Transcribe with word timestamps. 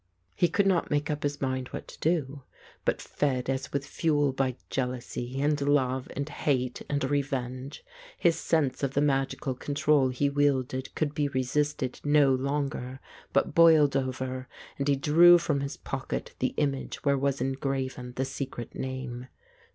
He 0.35 0.47
could 0.47 0.65
not 0.65 0.89
make 0.89 1.11
up 1.11 1.21
his 1.21 1.39
mind 1.41 1.67
what 1.67 1.87
to 1.89 1.99
do; 1.99 2.41
but 2.85 2.99
fed 2.99 3.47
as 3.51 3.71
with 3.71 3.85
fuel 3.85 4.33
by 4.33 4.55
jealousy, 4.71 5.39
and 5.39 5.61
love, 5.61 6.07
and 6.15 6.27
hate, 6.27 6.81
and 6.89 7.03
revenge, 7.03 7.85
his 8.17 8.35
sense 8.35 8.81
of 8.81 8.95
the 8.95 9.01
magical 9.01 9.53
control 9.53 10.09
he 10.09 10.27
wielded 10.27 10.95
could 10.95 11.13
be 11.13 11.27
resisted 11.27 12.01
no 12.03 12.33
longer, 12.33 12.99
but 13.31 13.53
boiled 13.53 13.95
over, 13.95 14.47
and 14.79 14.87
he 14.87 14.95
drew 14.95 15.37
from 15.37 15.59
his 15.59 15.77
pocket 15.77 16.33
the 16.39 16.55
image 16.57 17.03
where 17.05 17.15
was 17.15 17.39
engraven 17.39 18.13
the 18.15 18.25
secret 18.25 18.73
name. 18.73 19.27